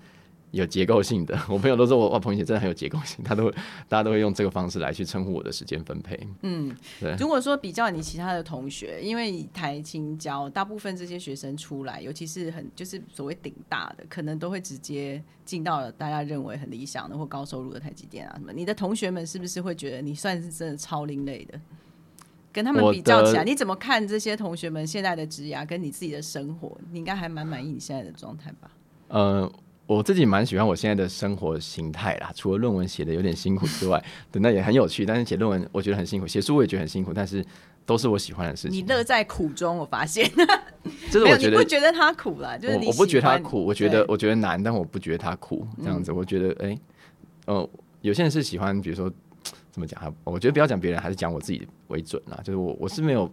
[0.51, 3.51] 有结构性的， 我朋友都说我哇，彭姐真的很有结构性，他都会
[3.87, 6.19] 大家都会用这个方式来去称呼我的时间分配。
[6.41, 18.51] 嗯对，如果说比较你其他的同学，因为台青教大部分这些学生出来，尤其是很就是所谓顶大的，可能都会直接进到了大家认为很理想的或高收入的台积电啊什么。
[18.51, 21.59] 你的同学们是不是会觉得你算是真的超另类的？
[22.51, 26.75] 跟他们比较起来，你怎么看这些同学们现在的职涯跟你自己的生活？
[26.91, 28.71] 你应该还蛮满意你现在的状态吧？
[29.09, 29.51] 呃，
[29.95, 33.99] 我自己蛮喜欢我现在的生活形态啦， 除了论文写的有点辛苦之外，
[34.31, 35.03] 对，那也很有趣。
[35.03, 37.43] 但是写论文我觉得很辛苦，写书我也觉得很辛苦，但是
[37.87, 38.77] 都是我喜欢的事情。
[38.77, 40.29] 你乐在苦中，我发现
[41.09, 42.55] 就是我觉得你不觉得他苦啦？
[42.55, 45.67] 就是你我我不觉得它苦，我觉得我觉得难，但我不觉得它苦。
[45.81, 46.79] 这样子，我觉得哎、
[47.45, 47.67] 呃，
[48.01, 49.11] 有些人是喜欢，比如说
[49.71, 50.13] 怎么讲啊？
[50.23, 52.39] 我觉得不要讲别人，还是讲我自己为准啦。
[52.43, 53.27] 就是我我是没有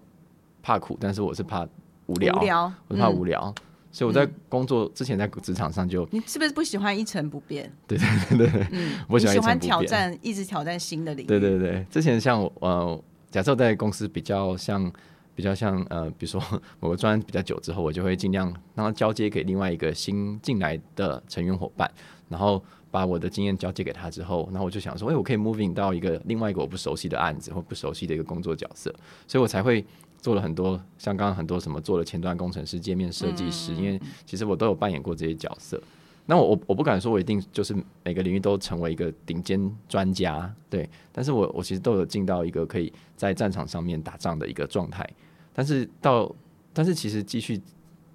[0.63, 1.69] 怕苦，但是我是怕
[2.07, 3.55] 无聊，无聊，我是怕嗯无聊。
[3.97, 7.73] 所以我在工作之前，在职场上就你是不是不喜欢一成不变？
[7.87, 7.97] 对
[8.29, 11.27] 对对对，嗯，我喜欢挑战，一直挑战新的领域。
[11.27, 14.93] 对对对，之前像我呃，假设在公司比较像
[15.35, 16.43] 比较像呃，比如说
[16.79, 21.91] 某个专案比较久之后，我就会尽量让它交接给另外一个新进来的成员伙伴，
[22.29, 28.95] 然后把我的经验交接给他之后，然后我就想说，哎、我可以 moving 到一个另外一个我不熟悉的案子或不熟悉的一个工作角色，
[29.27, 29.83] 所以我才会。
[30.27, 35.81] 做了很多，像刚刚很多什么做了前端工程师、界面设计师，因为其实我都有扮演过这些角色。
[36.25, 45.09] 那我我我不敢说我一定就是每个领域都成为一个顶尖专家，对，但是我我其实都有进到一个可以在战场上面打仗的一个状态。
[45.55, 46.35] 但是到
[46.73, 47.63] 但是其实继续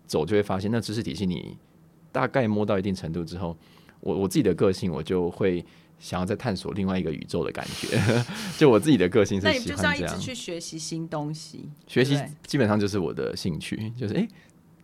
[0.06, 1.58] 走就会发现，那知识体系你
[2.12, 3.56] 大概摸到一定程度之后，
[4.02, 5.65] 我我自己的个性我就会
[6.01, 7.97] 想要再探索另外一个宇宙的感觉。
[8.57, 14.27] 就我自己的个性是那你就是要喜欢这样，一直去学习新东西，学习基本上就是我的兴趣，就是诶，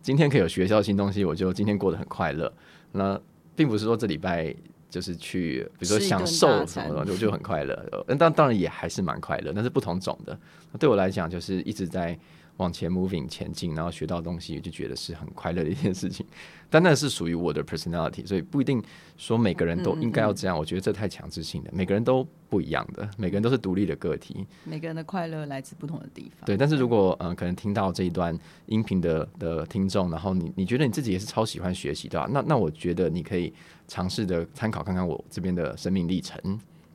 [0.00, 2.50] 今天可以有学校新东西，我就今天过得很快乐。
[2.92, 3.20] 那
[3.54, 4.54] 并不是说这礼拜
[4.88, 8.04] 就是去，比如说享受什么的，我就很快乐。
[8.06, 10.38] 嗯但当然也还是蛮快乐，那是不同种的。
[10.72, 12.18] 那对我来讲，就是一直在
[12.58, 16.24] 往前 moving 前进，然后学到东西，就觉得是很快乐的一件事情。
[16.70, 18.82] 但那是属于我的 personality，所以不一定
[19.16, 20.56] 说每个人都应该要这样。
[20.56, 24.46] 我觉得这太强制性的，每个人都不一样的，每个人都是独立的个体。
[24.64, 26.44] 每个人的快乐来自不同的地方。
[26.44, 33.50] 对，但是如果嗯、呃可能听到这一段音频的的听众，然后你你觉得你自己也是超喜欢学习的话，那那我觉得你可以
[33.86, 36.38] 尝试的参考看看我这边的生命历程。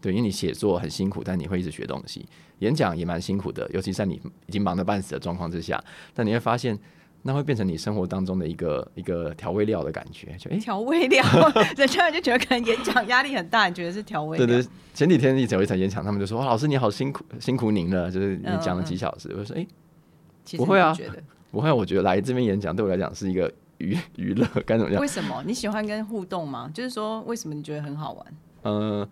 [0.04, 2.20] 对，因为你写作很辛苦，但你会一直学东西；
[2.60, 5.82] 演讲也蛮辛苦的，尤其在你已经忙得半死的状况之下，
[6.14, 6.78] 但你会发现
[7.22, 11.24] 那会变成你生活当中的一个一个调味料的感觉，就哎，调味料，
[11.78, 14.46] 人家就觉得可能演讲压力很大，你觉得是调味料？
[14.46, 19.34] 对对，前几天一有一场演讲，他们就说哇，老师你好辛苦，辛苦您了，就是你讲了几小时。
[19.38, 19.66] 我说哎，
[20.58, 20.94] 不会啊，
[21.50, 25.00] 不会，我觉得来这边演讲对我来讲是一个娱娱乐，该怎么样？
[25.00, 26.70] 为什么你喜欢跟互动吗？
[26.74, 28.26] 就是说，为什么你觉得很好玩？
[28.64, 29.08] 嗯，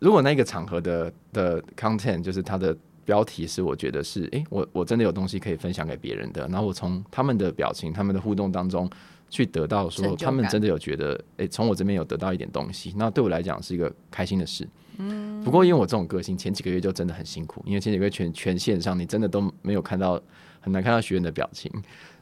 [0.00, 2.76] 如果那个场合的的 content 就是它的。
[3.08, 8.86] 标题是我觉得是，哎，我我真的有东西可以分享给别人的，然后我从他们的表情、他们的互动当中
[9.30, 14.68] 去得到说，他们真的有觉得，哎，从我这边有得到一点东西，那对我来讲是一个开心的事。
[14.98, 15.42] 嗯。
[15.42, 20.20] 不过因为我这种个性，前几个月就真的很辛苦，因为前几个月全全线上，你真的都没有看到，
[20.60, 21.72] 很难看到学员的表情，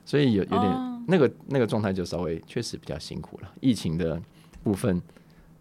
[0.05, 3.53] 所以有有点那个那个状态就稍微确实比较辛苦了。
[3.61, 4.23] 疫情的
[4.63, 5.03] 部分。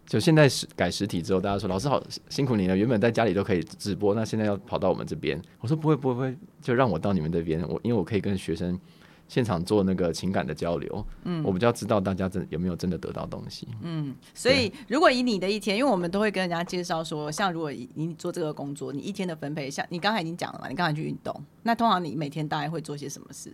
[0.06, 2.78] 就现在实改实体之后，大家说老师好辛苦你了。
[2.78, 5.42] 原本在家里都可以直播，那现在要跑到我们这边。
[5.60, 7.60] 我说不会不会不会，就让我到你们这边。
[7.68, 8.80] 我因为我可以跟学生
[9.28, 11.06] 现场做那个情感的交流。
[11.24, 13.68] 嗯，我比较知道大家真有没有真的得到东西。
[13.82, 23.52] 嗯，所以如果以你的一天，因为我们都会跟人家介绍说，像如果你做这个工作，你一天的分配，像你刚才已经讲了嘛，你刚才去运动，那通常你每天大概会做些什么事？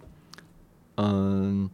[0.96, 1.70] 嗯。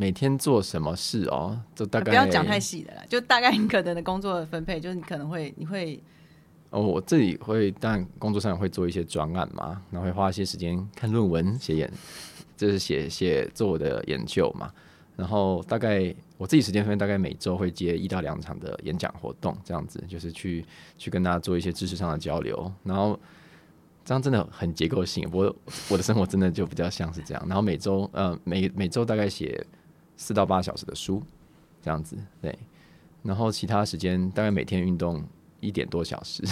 [0.00, 1.60] 每天做什么事哦？
[1.74, 6.00] 就大概不要讲太细的啦，就大概你可能的工作的分配，就是你可能会你会
[6.70, 11.92] 哦，我自己会，但工作上会做一些专案嘛，然后会花一些时间看论文、写研，
[12.56, 14.70] 就是写写做我的研究嘛。
[15.16, 20.64] 然后大概我自己时间分，大概每周会接一到两场的演讲活动，这样子就是去
[20.96, 22.72] 去跟大家做一些知识上的交流。
[22.84, 23.18] 然后
[24.04, 25.52] 这样真的很结构性，我
[25.88, 27.44] 我的生活真的就比较像是这样。
[27.48, 29.66] 然后每周呃每每周大概写。
[30.18, 31.22] 四到八小时的书，
[31.80, 32.54] 这样子对，
[33.22, 35.24] 然后其他时间大概每天运动
[35.60, 36.42] 一点多小时，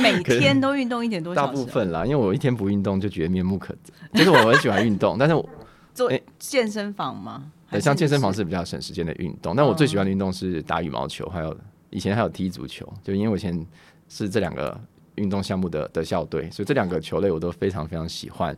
[0.00, 4.18] 每天都运动一点多，大部分啦，因为我一天不运动就觉得面目可憎。
[4.18, 5.46] 就是我很喜欢运动，但是我
[5.92, 7.52] 做健身房吗？
[7.70, 9.54] 对，像健身房是比较省时间的运动。
[9.56, 11.56] 但我最喜欢的运动是打羽毛球，还有
[11.90, 12.90] 以前还有踢足球。
[13.02, 13.66] 就因为我以前
[14.08, 14.80] 是这两个
[15.16, 18.56] 运动项目的的校队，所以这两个球类我都非常非常喜欢。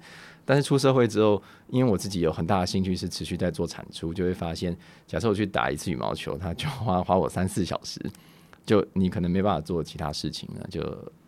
[0.48, 4.74] 但是出社会之后，因为我自己有很大的兴趣是持续在做产出，就会发现，
[5.06, 8.00] 假设我去打一次羽毛球，它就花花我三四小时，
[8.64, 10.82] 就你可能没办法做其他事情了，就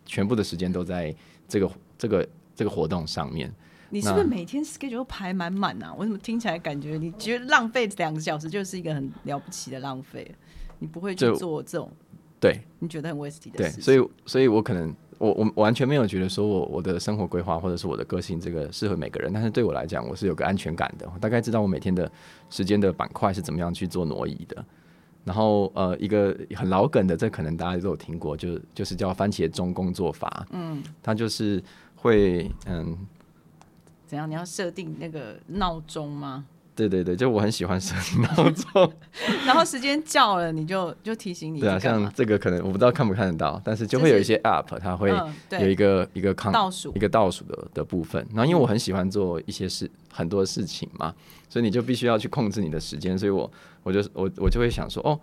[0.07, 1.15] 全部的时间都在
[1.47, 3.53] 这个这个这个活动上面。
[3.91, 5.93] 你是不是每天 schedule 排满满啊？
[5.95, 10.33] 我怎么听起来感觉你觉得浪费两个小时就是一个很了不起的浪费？
[10.79, 11.91] 你不会去做这种
[12.39, 12.59] 对？
[12.79, 13.57] 你觉得很 waste 的？
[13.57, 14.91] 对，所以所以我可能。
[15.21, 22.11] 我我完全没有觉得说我我的生活规划或者是我的个性这个适合每个人，但是对我来讲，我是有个安全感的，我大概知道我每天的
[22.49, 24.65] 时间的板块是怎么样去做挪移的。
[25.23, 30.47] 然后呃，一个很老梗的，这可能大家都有听过，就就是叫番茄钟工作法。
[30.49, 31.63] 嗯，它就是
[31.95, 32.97] 会嗯，
[34.07, 34.27] 怎样？
[34.27, 36.45] 你要设定那个闹钟吗？
[36.75, 38.93] 对对对，就我很喜欢设 闹钟，
[39.45, 41.59] 然后时间叫了你就就提醒你。
[41.59, 48.25] 对啊，像这个可能我不知道看不看得到，但是就会有一些 App，它会有一个一个倒数一个倒数的的部分。
[48.33, 51.13] 然后因为我很喜欢做一些事很多事情嘛，
[51.49, 53.51] 所以你就必须要去控制你的时间，所以我
[53.83, 55.19] 我就我我就会想说哦。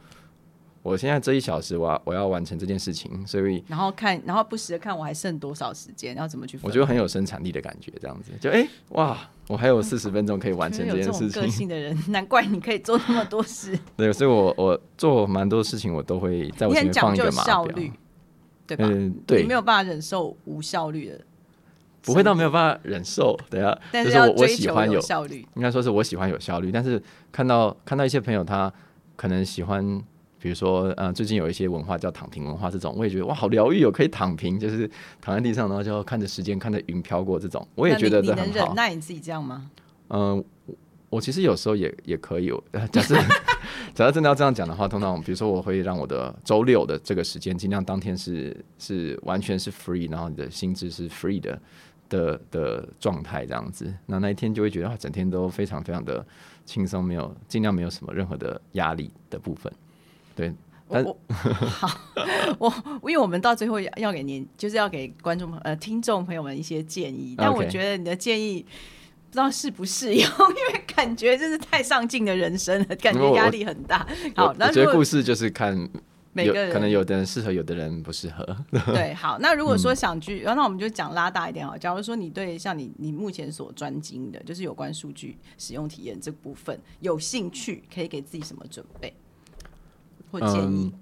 [0.83, 6.59] 我现在这一小时，我要我要完成这件事情，所以然后看，然后不时的看我还剩多少时间，要怎么去？
[6.63, 11.43] 我觉得很有生产力的感觉，这样子就哎哇，我还有 四十分钟可以完成这件事情。
[11.43, 13.79] 个性的人，难怪你可以做那么多事。
[13.97, 17.67] 对，所以我我做蛮多事情，我都会在我前面放一个码表，
[18.67, 18.87] 对吧？
[18.89, 21.21] 嗯，对，没有办法忍受无效率的，
[22.03, 28.73] 不会到没有办法忍受，对啊，但是我我喜欢有效率，应该说是我喜欢有效率，但是看到看到一些朋友他
[29.17, 30.03] 可能喜欢。
[30.41, 34.89] 比如说，呃，最近有一些文化叫躺平文化，这种我也觉得哇，好疗愈哦，可以躺平，就是
[35.21, 38.45] 躺在地上，然后就看着时间，看着云飘过，这种我也觉得很好。
[38.45, 39.71] 你能忍耐你自己这样吗？
[40.11, 40.43] 嗯，
[41.11, 42.53] 我其实有时候也也可以。
[42.93, 43.17] 假设
[43.95, 51.61] 假设真的要这样讲的话，通常比如说我会让我的周六的这个时间，尽量当天是是完全是 free，然后你的心智是 free 的
[52.09, 56.25] 的的状态，这样子，那那一天就会觉得啊整天都非常非常的
[56.65, 59.73] 轻松，没有尽量没有什么任何的压力的部分。
[60.39, 60.55] 对，
[60.87, 61.19] 我
[61.69, 62.01] 好，
[63.01, 74.07] 我因为我们到最后要要给您，就是要给观众呃听众朋友们一些建议，但我觉得你的建议不知道适不适用， 因为感觉真是太上进的人生了，感觉压力很大。
[74.37, 75.77] 好，那觉得故事就是看
[76.33, 78.57] 每个人，可能有的人适合，有的人不适合。
[78.95, 81.77] 对，好，那如果说想去，那我们就讲拉大一点啊。
[81.77, 89.13] 假如说你对像你你目前所专精的，就是有关数据使用体验这部分有兴趣，可以给自己什么准备？
[90.31, 90.93] 或建议，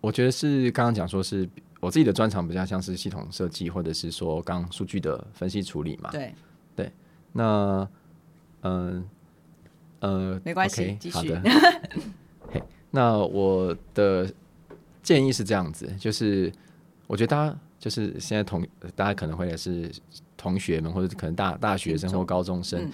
[0.00, 1.48] 我觉得是刚刚讲说是
[1.80, 6.10] 我自己的专长比较像是系统设计，或者是说刚数据的分析处理嘛。
[6.10, 6.34] 对
[6.76, 6.92] 对，
[7.32, 7.88] 那
[8.62, 9.04] 嗯，
[10.00, 11.42] 呃，没关系继续好的。
[12.52, 14.32] 嘿，那我的
[15.02, 16.52] 建议是这样子，就是
[17.06, 19.90] 我觉得大家就是现在同大家可能会是
[20.36, 22.84] 同学们，或者可能大大学生或高中生。
[22.84, 22.92] 嗯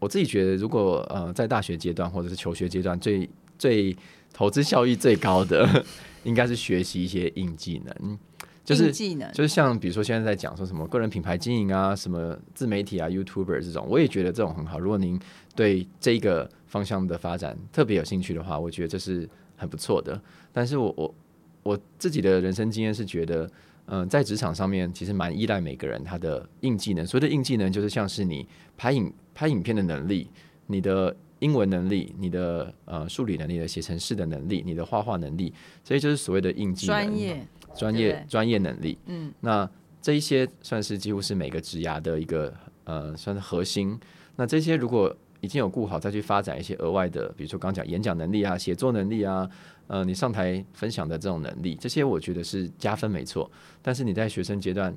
[0.00, 3.26] 我自己觉得，如果呃在大学阶段或者是求学阶段，最
[3.58, 3.96] 最
[4.34, 5.82] 投资效益最高的，
[6.24, 8.18] 应该是学习一些硬技能，
[8.64, 14.78] 就是技能，就是像比如说现在在讲说什么个人品牌经营啊，什么自媒体啊、YouTuber 这种，我也觉得这种很好。
[14.78, 15.18] 如果您
[15.54, 20.20] 对这个方向的发展特别有兴趣的话，我觉得这是很不错的。
[20.52, 21.14] 但是我我
[21.62, 23.48] 我自己的人生经验是觉得，
[23.86, 27.06] 嗯、在职场上面其实蛮依赖每个人他的硬技能。
[27.06, 30.28] 所谓的硬技能，就是像是你拍影拍影片的能力，
[30.66, 31.14] 你的
[31.44, 35.52] 英文能力，你的呃数理能力、的写程式的能力，你的画画能力，
[35.84, 36.96] 这些就是所谓的硬技能。
[36.96, 38.96] 专业，专业专业能力。
[39.04, 39.68] 嗯，那
[40.00, 42.50] 这一些算是几乎是每个职涯的一个
[42.84, 43.98] 呃，算是核心。
[44.36, 49.46] 那这些如果已经有顾好，再去发展一些额外的，比如说刚刚讲演讲能力啊、写作能力啊，
[49.88, 53.50] 呃，你上台分享的这种能力，这些我觉得是加分没错。
[53.82, 54.94] 但是你在学生阶段，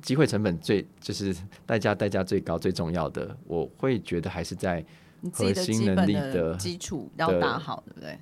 [0.00, 1.34] 机会成本最就是
[1.66, 4.84] 代价代价最高最重要的，我会觉得还是在
[5.20, 8.18] 你自己的核心能基本力的基础要打好，对不对？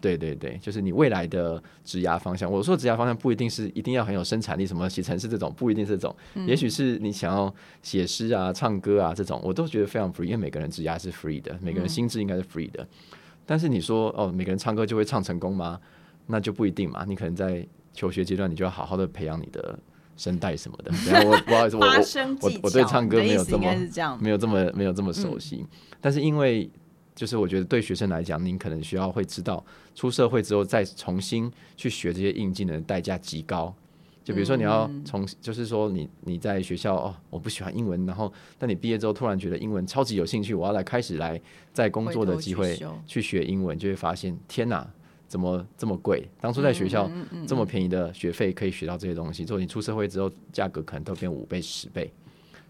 [0.00, 2.50] 对对对，就是你未来的职涯方向。
[2.50, 6.16] 我说职涯方向不一定是一定要很有生产力，什么写程式这种不一定是这种，
[6.46, 12.88] 也许是你想要写诗啊、唱歌啊这种，我都觉得非常 free，因为每个人职涯是 free 的，每个人心智应该是 free 的。
[13.44, 15.78] 但是你说哦，每个人唱歌就会唱成功吗？
[16.26, 17.04] 那就不一定嘛。
[17.06, 19.78] 你可能在求学阶段，你就要好好的培养你的
[20.20, 20.92] 声带什么的。
[21.10, 25.64] 然后我不好意思，我我我我对唱歌没有这么这，没有这么没有这么熟悉。
[26.00, 26.70] 但是因为
[27.14, 29.64] 就是我觉得对学生来讲，您可能需要会知道，
[29.94, 33.74] 出社会之后再重新去学这些硬技能的代价极高。
[34.22, 41.40] 就比如说你要从，就是说你你在学校哦，我不喜欢英文，然后但你毕业之后突然觉得英文超级有兴趣，我要来开始来
[41.72, 44.86] 在工作的机会去学英文，就会发现天哪，
[45.30, 46.28] 怎么这么贵？
[46.40, 47.08] 当初在学校
[47.46, 52.12] 这么便宜的学费可以学到这些东西，之后你出社会之后，价格可能都变五倍十倍。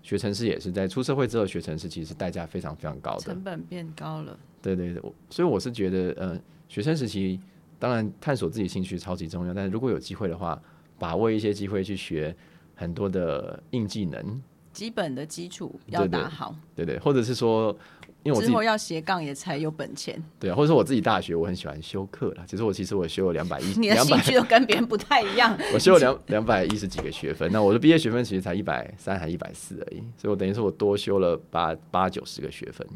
[0.03, 3.21] 学城市也是在出社会之后学城市，其实代价非常非常高的。
[3.21, 4.39] 成本变高了。
[4.61, 6.39] 对对对，所以我是觉得，呃，
[6.69, 7.41] 学生时期
[7.79, 10.61] 当然探索自己兴趣超级重要，但是如果有机会的话，
[10.99, 12.37] 把握一些机会去学
[12.75, 17.75] 很多的硬技能，基本的基础要打好，对对，或者是说，
[18.23, 20.23] 因为我之后要斜杠也才有本钱。
[20.39, 32.87] 对啊，或者说我自己大学我很喜欢修课啦，其实我其实我修了两百一 你的，兴趣都跟别人不太一样， 我修了两两百一十几个学分，那我的毕业学分其实才一百三还一百四而已，所以我等于说我多修了八八九十个学分。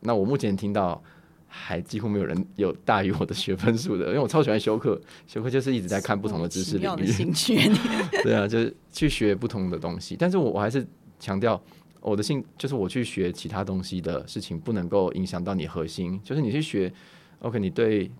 [0.00, 1.02] 那我目前听到
[1.48, 7.70] 还几乎没有人有大于我的学分数的，因为我超喜欢修课，修课就是一直在看不同的知识领域，兴趣，
[8.22, 10.14] 对啊，就是去学不同的东西。
[10.18, 10.86] 但是我我还是
[11.18, 11.60] 强调
[12.00, 16.92] 我的兴，就是我去学其他东西的事情不能够影响到你核心，就是你去学
[17.40, 18.10] ，OK，你对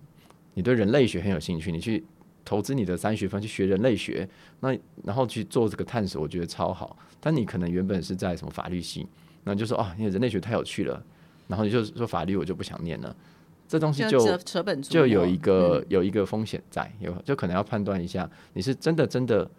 [0.53, 2.03] 你对人类学很有兴趣，你去
[2.43, 4.27] 投资你的三学分去学人类学，
[4.59, 6.97] 那然后去做这个探索，我觉得超好。
[7.19, 9.07] 但你可能原本是在什么法律系，
[9.43, 11.03] 那就说哦，因为人类学太有趣了，
[11.47, 13.15] 然后你就说法律我就不想念了，
[13.67, 14.37] 这东西就
[14.81, 15.85] 就有一个、嗯。
[15.89, 19.49] 有一个风险在，有就可能要判断一下，你是真的真的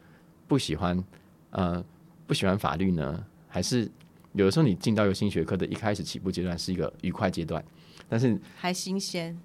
[0.48, 1.02] 不喜欢
[1.50, 1.84] 呃
[2.26, 3.90] 不喜欢法律呢，还是
[4.32, 7.64] 有的时候你进到一个新学科的一开始起步阶段是一个愉快阶段，
[8.08, 9.36] 但是还新鲜，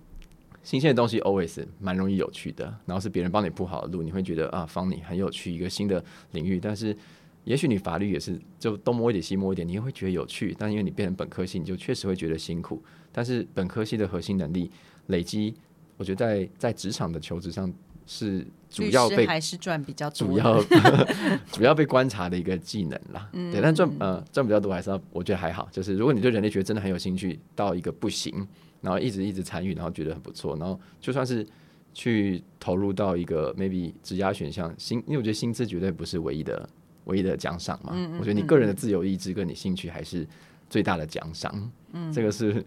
[0.61, 6.59] 新鲜的东西 always 蛮容易有趣的，然后是别人帮你铺好的路，你会觉得啊，方你很有趣，一个新的领域。
[6.59, 6.95] 但是
[7.43, 12.83] 也许你法律也是就东摸一点西摸一点，你也会觉得有趣，但因为你变成本科系，你就确实会觉得辛苦。
[13.11, 14.69] 但是本科系的核心能力
[15.07, 15.55] 累积，
[15.97, 17.71] 我觉得在在职场的求职上
[18.05, 20.63] 是主要被还是赚比较多，主要
[21.51, 23.29] 主要被观察的一个技能啦。
[23.31, 25.67] 对，但赚呃赚比较多还是要，我觉得还好。
[25.71, 28.47] 就是如果你对人类学真的很有兴趣，到一个不行，
[28.81, 31.45] 然后一直一直参与，然后觉得很不错，然后就算是
[31.93, 36.67] 去投入到一个 maybe 职涯选项，薪，因为我觉得薪资绝对不是唯一的
[37.05, 37.93] 唯一的奖赏嘛。
[38.19, 40.27] 我觉得你个人的自由意志跟你兴趣还是
[40.69, 41.71] 最大的奖赏。
[41.93, 42.63] 嗯，这个是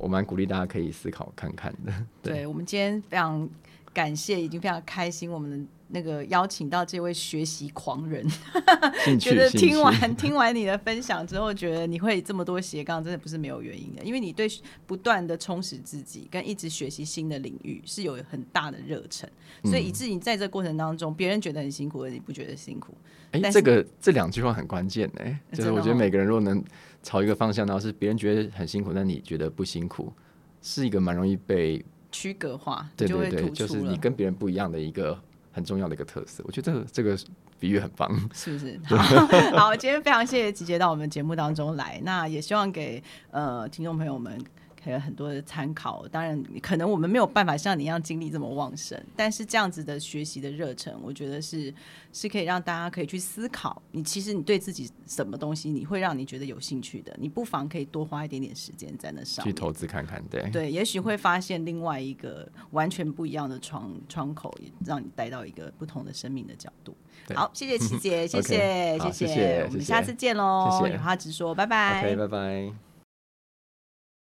[0.00, 1.92] 我蛮鼓励大家可以思考看看的。
[2.22, 3.48] 对我们今天非常
[3.92, 8.24] 感谢，已经非常开心，我们的那个邀请到这位学习狂人，
[9.18, 14.48] 觉得听完听完你的分享之后，觉得你会这么多斜杠，真的不是没有原因的，因为你对
[14.86, 19.28] 不断的充实自己跟一直学习新的领域是有很大的热忱，
[19.64, 22.94] 所以以至于你在这过程当中，别人觉得很辛苦，而你不觉得辛苦。
[23.32, 26.62] 哎、但这个这两句话很关键哎、就是我觉得每个人如果能
[27.02, 30.12] 朝一个方向，然后是别人觉得很辛苦，但你觉得不辛苦，
[30.60, 35.18] 是一个蛮容易被区隔化，对对对，就是你跟别人不一样的一个
[35.52, 36.42] 很重要的一个特色。
[36.46, 37.18] 我觉得这个这个
[37.58, 38.10] 比喻很棒。
[38.34, 38.78] 是不是？
[38.84, 44.38] 好，好，今天非常谢谢集结到我们节目当中来，那也希望给呃听众朋友们
[44.80, 46.06] 还有很多的参考。
[46.08, 51.72] 当然，可能我们没有办法像你一样精力这么旺盛，但是这样子的学习的热忱，我觉得是
[52.12, 53.80] 是可以让大家可以去思考。
[53.92, 66.94] 你其实你对自己什么东西，你会让你觉得有兴趣的，你不妨可以多花一点点时间在那上去投资看看，对对，也许会发现另外一个完全不一样的窗窗口，也让你带到一个不同的生命的角度。
[67.34, 72.00] 好，谢谢琪姐， 谢谢好谢谢谢我们下次见喽，谢谢有话直说，拜拜。
[72.00, 72.89] ，OK，拜拜。